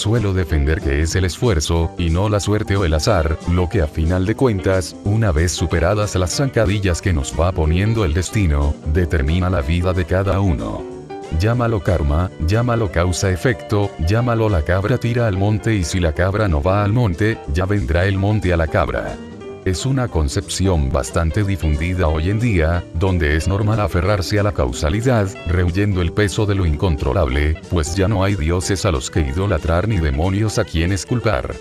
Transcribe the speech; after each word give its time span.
Suelo 0.00 0.32
defender 0.32 0.80
que 0.80 1.02
es 1.02 1.14
el 1.14 1.26
esfuerzo, 1.26 1.92
y 1.98 2.08
no 2.08 2.28
la 2.28 2.40
suerte 2.40 2.74
o 2.74 2.86
el 2.86 2.94
azar, 2.94 3.36
lo 3.50 3.68
que 3.68 3.82
a 3.82 3.86
final 3.86 4.24
de 4.24 4.34
cuentas, 4.34 4.96
una 5.04 5.30
vez 5.30 5.52
superadas 5.52 6.14
las 6.14 6.34
zancadillas 6.34 7.02
que 7.02 7.12
nos 7.12 7.38
va 7.38 7.52
poniendo 7.52 8.06
el 8.06 8.14
destino, 8.14 8.74
determina 8.94 9.50
la 9.50 9.60
vida 9.60 9.92
de 9.92 10.06
cada 10.06 10.40
uno. 10.40 10.82
Llámalo 11.38 11.80
karma, 11.82 12.30
llámalo 12.46 12.90
causa-efecto, 12.90 13.90
llámalo 14.06 14.48
la 14.48 14.62
cabra 14.62 14.96
tira 14.96 15.26
al 15.26 15.36
monte 15.36 15.74
y 15.74 15.84
si 15.84 16.00
la 16.00 16.14
cabra 16.14 16.48
no 16.48 16.62
va 16.62 16.82
al 16.82 16.92
monte, 16.92 17.38
ya 17.52 17.66
vendrá 17.66 18.06
el 18.06 18.16
monte 18.16 18.52
a 18.52 18.56
la 18.56 18.68
cabra. 18.68 19.16
Es 19.66 19.84
una 19.84 20.08
concepción 20.08 20.90
bastante 20.90 21.44
difundida 21.44 22.08
hoy 22.08 22.30
en 22.30 22.40
día, 22.40 22.82
donde 22.94 23.36
es 23.36 23.46
normal 23.46 23.80
aferrarse 23.80 24.40
a 24.40 24.42
la 24.42 24.52
causalidad, 24.52 25.28
rehuyendo 25.48 26.00
el 26.00 26.12
peso 26.12 26.46
de 26.46 26.54
lo 26.54 26.64
incontrolable, 26.64 27.60
pues 27.68 27.94
ya 27.94 28.08
no 28.08 28.24
hay 28.24 28.36
dioses 28.36 28.86
a 28.86 28.90
los 28.90 29.10
que 29.10 29.20
idolatrar 29.20 29.86
ni 29.86 29.98
demonios 29.98 30.58
a 30.58 30.64
quienes 30.64 31.04
culpar. 31.04 31.54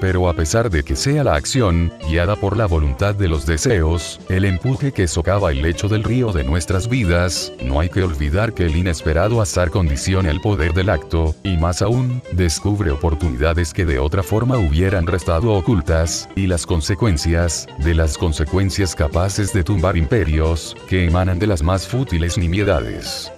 Pero 0.00 0.28
a 0.28 0.34
pesar 0.34 0.70
de 0.70 0.82
que 0.82 0.96
sea 0.96 1.22
la 1.24 1.34
acción, 1.34 1.92
guiada 2.08 2.34
por 2.34 2.56
la 2.56 2.66
voluntad 2.66 3.14
de 3.14 3.28
los 3.28 3.44
deseos, 3.44 4.18
el 4.30 4.46
empuje 4.46 4.92
que 4.92 5.06
socava 5.06 5.50
el 5.52 5.60
lecho 5.60 5.88
del 5.88 6.04
río 6.04 6.32
de 6.32 6.42
nuestras 6.42 6.88
vidas, 6.88 7.52
no 7.62 7.80
hay 7.80 7.90
que 7.90 8.02
olvidar 8.02 8.54
que 8.54 8.64
el 8.64 8.76
inesperado 8.76 9.42
azar 9.42 9.70
condiciona 9.70 10.30
el 10.30 10.40
poder 10.40 10.72
del 10.72 10.88
acto, 10.88 11.34
y 11.42 11.58
más 11.58 11.82
aún, 11.82 12.22
descubre 12.32 12.90
oportunidades 12.90 13.74
que 13.74 13.84
de 13.84 13.98
otra 13.98 14.22
forma 14.22 14.56
hubieran 14.56 15.06
restado 15.06 15.52
ocultas, 15.52 16.28
y 16.34 16.46
las 16.46 16.64
consecuencias, 16.64 17.66
de 17.78 17.94
las 17.94 18.16
consecuencias 18.16 18.94
capaces 18.94 19.52
de 19.52 19.64
tumbar 19.64 19.96
imperios, 19.98 20.74
que 20.88 21.04
emanan 21.04 21.38
de 21.38 21.46
las 21.46 21.62
más 21.62 21.86
fútiles 21.86 22.38
nimiedades. 22.38 23.30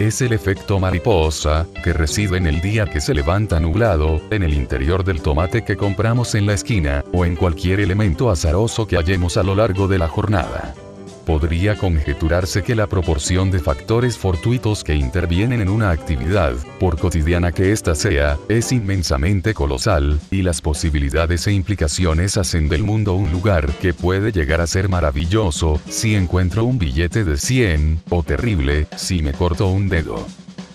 Es 0.00 0.22
el 0.22 0.32
efecto 0.32 0.80
mariposa, 0.80 1.66
que 1.84 1.92
reside 1.92 2.38
en 2.38 2.46
el 2.46 2.62
día 2.62 2.86
que 2.86 3.02
se 3.02 3.12
levanta 3.12 3.60
nublado, 3.60 4.22
en 4.30 4.42
el 4.42 4.54
interior 4.54 5.04
del 5.04 5.20
tomate 5.20 5.62
que 5.62 5.76
compramos 5.76 6.34
en 6.34 6.46
la 6.46 6.54
esquina, 6.54 7.04
o 7.12 7.26
en 7.26 7.36
cualquier 7.36 7.80
elemento 7.80 8.30
azaroso 8.30 8.86
que 8.86 8.96
hallemos 8.96 9.36
a 9.36 9.42
lo 9.42 9.54
largo 9.54 9.88
de 9.88 9.98
la 9.98 10.08
jornada 10.08 10.74
podría 11.30 11.76
conjeturarse 11.76 12.64
que 12.64 12.74
la 12.74 12.88
proporción 12.88 13.52
de 13.52 13.60
factores 13.60 14.18
fortuitos 14.18 14.82
que 14.82 14.96
intervienen 14.96 15.60
en 15.60 15.68
una 15.68 15.92
actividad, 15.92 16.54
por 16.80 16.98
cotidiana 16.98 17.52
que 17.52 17.70
ésta 17.70 17.94
sea, 17.94 18.36
es 18.48 18.72
inmensamente 18.72 19.54
colosal, 19.54 20.18
y 20.32 20.42
las 20.42 20.60
posibilidades 20.60 21.46
e 21.46 21.52
implicaciones 21.52 22.36
hacen 22.36 22.68
del 22.68 22.82
mundo 22.82 23.14
un 23.14 23.30
lugar 23.30 23.70
que 23.80 23.94
puede 23.94 24.32
llegar 24.32 24.60
a 24.60 24.66
ser 24.66 24.88
maravilloso, 24.88 25.80
si 25.88 26.16
encuentro 26.16 26.64
un 26.64 26.80
billete 26.80 27.22
de 27.22 27.36
100, 27.36 28.02
o 28.10 28.24
terrible, 28.24 28.88
si 28.96 29.22
me 29.22 29.32
corto 29.32 29.68
un 29.68 29.88
dedo. 29.88 30.26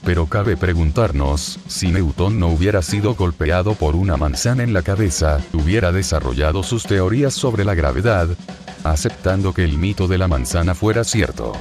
Pero 0.05 0.27
cabe 0.27 0.55
preguntarnos, 0.55 1.59
si 1.67 1.87
Newton 1.87 2.39
no 2.39 2.49
hubiera 2.49 2.83
sido 2.83 3.15
golpeado 3.15 3.73
por 3.73 3.95
una 3.95 4.17
manzana 4.17 4.61
en 4.61 4.71
la 4.71 4.83
cabeza, 4.83 5.39
hubiera 5.51 5.91
desarrollado 5.91 6.61
sus 6.61 6.83
teorías 6.83 7.33
sobre 7.33 7.65
la 7.65 7.73
gravedad, 7.73 8.27
aceptando 8.83 9.51
que 9.51 9.63
el 9.63 9.79
mito 9.79 10.07
de 10.07 10.19
la 10.19 10.27
manzana 10.27 10.75
fuera 10.75 11.03
cierto. 11.03 11.53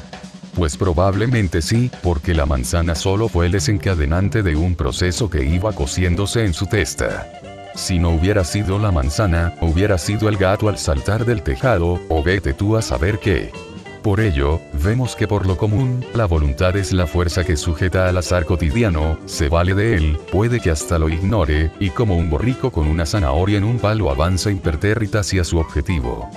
Pues 0.54 0.76
probablemente 0.76 1.62
sí, 1.62 1.90
porque 2.02 2.34
la 2.34 2.44
manzana 2.44 2.94
solo 2.94 3.30
fue 3.30 3.46
el 3.46 3.52
desencadenante 3.52 4.42
de 4.42 4.54
un 4.56 4.76
proceso 4.76 5.30
que 5.30 5.42
iba 5.42 5.72
cociéndose 5.72 6.44
en 6.44 6.52
su 6.52 6.66
testa. 6.66 7.26
Si 7.74 7.98
no 7.98 8.10
hubiera 8.10 8.44
sido 8.44 8.78
la 8.78 8.92
manzana, 8.92 9.54
hubiera 9.62 9.96
sido 9.96 10.28
el 10.28 10.36
gato 10.36 10.68
al 10.68 10.76
saltar 10.76 11.24
del 11.24 11.42
tejado, 11.42 11.98
o 12.10 12.22
vete 12.22 12.52
tú 12.52 12.76
a 12.76 12.82
saber 12.82 13.18
qué. 13.18 13.50
Por 14.04 14.20
ello, 14.20 14.60
vemos 14.74 15.16
que 15.16 15.26
por 15.26 15.46
lo 15.46 15.56
común, 15.56 16.04
la 16.12 16.26
voluntad 16.26 16.76
es 16.76 16.92
la 16.92 17.06
fuerza 17.06 17.42
que 17.42 17.56
sujeta 17.56 18.06
al 18.06 18.18
azar 18.18 18.44
cotidiano, 18.44 19.18
se 19.24 19.48
vale 19.48 19.74
de 19.74 19.94
él, 19.94 20.18
puede 20.30 20.60
que 20.60 20.70
hasta 20.70 20.98
lo 20.98 21.08
ignore, 21.08 21.70
y 21.80 21.88
como 21.88 22.14
un 22.14 22.28
borrico 22.28 22.70
con 22.70 22.86
una 22.86 23.06
zanahoria 23.06 23.56
en 23.56 23.64
un 23.64 23.78
palo 23.78 24.10
avanza 24.10 24.50
impertérrita 24.50 25.20
hacia 25.20 25.42
su 25.42 25.56
objetivo 25.56 26.28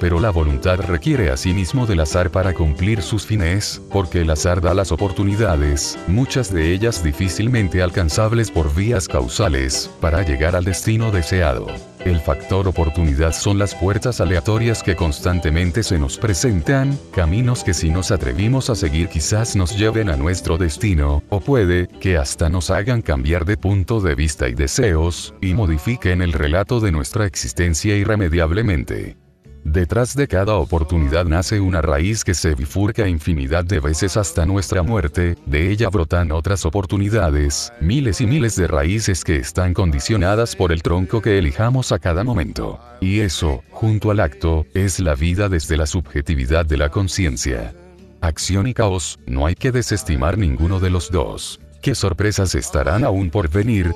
pero 0.00 0.20
la 0.20 0.30
voluntad 0.30 0.78
requiere 0.80 1.30
asimismo 1.30 1.86
del 1.86 2.00
azar 2.00 2.30
para 2.30 2.54
cumplir 2.54 3.02
sus 3.02 3.26
fines, 3.26 3.80
porque 3.90 4.20
el 4.22 4.30
azar 4.30 4.60
da 4.60 4.74
las 4.74 4.92
oportunidades, 4.92 5.98
muchas 6.06 6.52
de 6.52 6.72
ellas 6.72 7.02
difícilmente 7.02 7.82
alcanzables 7.82 8.50
por 8.50 8.74
vías 8.74 9.08
causales, 9.08 9.90
para 10.00 10.22
llegar 10.22 10.56
al 10.56 10.64
destino 10.64 11.10
deseado. 11.10 11.66
El 12.04 12.20
factor 12.20 12.68
oportunidad 12.68 13.32
son 13.32 13.58
las 13.58 13.74
puertas 13.74 14.20
aleatorias 14.20 14.82
que 14.82 14.94
constantemente 14.94 15.82
se 15.82 15.98
nos 15.98 16.18
presentan, 16.18 16.98
caminos 17.14 17.64
que 17.64 17.72
si 17.72 17.88
nos 17.88 18.10
atrevimos 18.10 18.68
a 18.68 18.74
seguir 18.74 19.08
quizás 19.08 19.56
nos 19.56 19.78
lleven 19.78 20.10
a 20.10 20.16
nuestro 20.16 20.58
destino, 20.58 21.22
o 21.30 21.40
puede, 21.40 21.88
que 21.88 22.18
hasta 22.18 22.50
nos 22.50 22.68
hagan 22.68 23.00
cambiar 23.00 23.46
de 23.46 23.56
punto 23.56 24.00
de 24.00 24.14
vista 24.14 24.48
y 24.48 24.54
deseos, 24.54 25.34
y 25.40 25.54
modifiquen 25.54 26.20
el 26.20 26.34
relato 26.34 26.78
de 26.80 26.92
nuestra 26.92 27.24
existencia 27.24 27.96
irremediablemente. 27.96 29.23
Detrás 29.64 30.14
de 30.14 30.28
cada 30.28 30.56
oportunidad 30.56 31.24
nace 31.24 31.58
una 31.58 31.80
raíz 31.80 32.22
que 32.22 32.34
se 32.34 32.54
bifurca 32.54 33.08
infinidad 33.08 33.64
de 33.64 33.80
veces 33.80 34.18
hasta 34.18 34.44
nuestra 34.44 34.82
muerte, 34.82 35.38
de 35.46 35.70
ella 35.70 35.88
brotan 35.88 36.32
otras 36.32 36.66
oportunidades, 36.66 37.72
miles 37.80 38.20
y 38.20 38.26
miles 38.26 38.56
de 38.56 38.66
raíces 38.66 39.24
que 39.24 39.36
están 39.36 39.72
condicionadas 39.72 40.54
por 40.54 40.70
el 40.70 40.82
tronco 40.82 41.22
que 41.22 41.38
elijamos 41.38 41.92
a 41.92 41.98
cada 41.98 42.24
momento. 42.24 42.78
Y 43.00 43.20
eso, 43.20 43.64
junto 43.70 44.10
al 44.10 44.20
acto, 44.20 44.66
es 44.74 45.00
la 45.00 45.14
vida 45.14 45.48
desde 45.48 45.78
la 45.78 45.86
subjetividad 45.86 46.66
de 46.66 46.76
la 46.76 46.90
conciencia. 46.90 47.74
Acción 48.20 48.66
y 48.66 48.74
caos, 48.74 49.18
no 49.26 49.46
hay 49.46 49.54
que 49.54 49.72
desestimar 49.72 50.36
ninguno 50.36 50.78
de 50.78 50.90
los 50.90 51.10
dos. 51.10 51.58
¿Qué 51.80 51.94
sorpresas 51.94 52.54
estarán 52.54 53.02
aún 53.02 53.30
por 53.30 53.48
venir? 53.48 53.92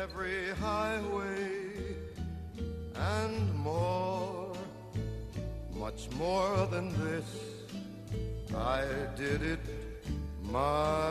Every 0.00 0.50
highway 0.54 1.96
and 2.94 3.54
more, 3.54 4.52
much 5.72 6.08
more 6.18 6.66
than 6.66 6.88
this. 7.04 7.28
I 8.54 8.84
did 9.16 9.42
it 9.42 9.60
my 10.42 11.03